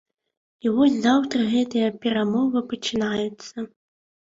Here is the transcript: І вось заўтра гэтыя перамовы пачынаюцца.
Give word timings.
І 0.65 0.71
вось 0.77 0.95
заўтра 1.03 1.45
гэтыя 1.53 1.95
перамовы 2.09 2.59
пачынаюцца. 2.77 3.73